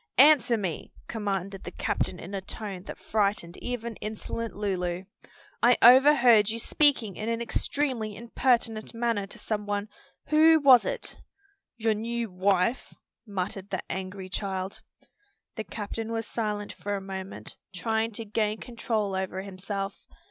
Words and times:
"Answer 0.17 0.57
me!" 0.57 0.91
commanded 1.07 1.63
the 1.63 1.69
captain 1.69 2.17
in 2.19 2.33
a 2.33 2.41
tone 2.41 2.81
that 2.85 2.97
frightened 2.97 3.55
even 3.57 3.97
insolent 3.97 4.55
Lulu. 4.55 5.03
"I 5.61 5.77
overheard 5.79 6.49
you 6.49 6.57
speaking 6.57 7.17
in 7.17 7.29
an 7.29 7.39
extremely 7.39 8.15
impertinent 8.15 8.95
manner 8.95 9.27
to 9.27 9.37
some 9.37 9.67
one. 9.67 9.89
Who 10.29 10.59
was 10.59 10.85
it?" 10.85 11.21
"Your 11.77 11.93
new 11.93 12.31
wife," 12.31 12.95
muttered 13.27 13.69
the 13.69 13.83
angry 13.91 14.27
child. 14.27 14.81
The 15.55 15.65
captain 15.65 16.11
was 16.11 16.25
silent 16.25 16.73
for 16.73 16.95
a 16.95 16.99
moment, 16.99 17.57
trying 17.71 18.11
to 18.13 18.25
gain 18.25 18.57
control 18.57 19.15
over 19.15 19.43
himself. 19.43 20.01